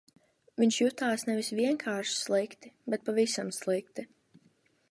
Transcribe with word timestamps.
Viņš 0.61 0.77
jutās 0.83 1.25
nevis 1.27 1.51
vienkārši 1.59 2.15
slikti, 2.21 2.73
bet 2.95 3.07
pavisam 3.11 3.53
slikti. 3.61 4.07